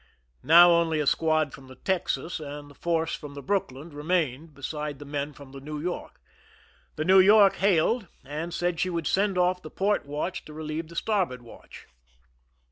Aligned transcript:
Now 0.41 0.71
only 0.71 0.99
a 0.99 1.05
squad 1.05 1.53
from 1.53 1.67
the 1.67 1.75
Texas 1.75 2.39
and 2.39 2.71
the 2.71 2.73
force 2.73 3.13
from 3.13 3.35
the 3.35 3.41
Brooklyn 3.43 3.91
re 3.91 4.01
mained, 4.03 4.55
besides 4.55 4.97
the 4.97 5.05
men 5.05 5.31
from 5.31 5.51
the 5.51 5.59
New 5.61 5.79
York. 5.79 6.19
The 6.95 7.05
New 7.05 7.19
York 7.19 7.57
hailed, 7.57 8.07
and 8.23 8.51
said 8.51 8.79
she 8.79 8.89
would 8.89 9.05
send 9.05 9.37
off 9.37 9.61
the 9.61 9.69
port 9.69 10.07
watch 10.07 10.43
to 10.45 10.53
relieve 10.53 10.87
the 10.87 10.95
starboard 10.95 11.43
watch. 11.43 11.85